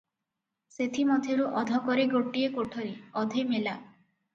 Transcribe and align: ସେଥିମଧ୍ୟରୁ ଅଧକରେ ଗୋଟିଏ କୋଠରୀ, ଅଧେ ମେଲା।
ସେଥିମଧ୍ୟରୁ 0.75 1.47
ଅଧକରେ 1.63 2.09
ଗୋଟିଏ 2.17 2.51
କୋଠରୀ, 2.59 2.99
ଅଧେ 3.25 3.51
ମେଲା। 3.55 3.81